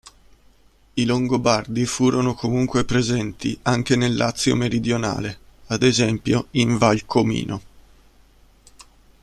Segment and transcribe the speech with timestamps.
[0.95, 7.61] I longobardi furono comunque presenti anche nel Lazio meridionale, ad esempio in Val Comino.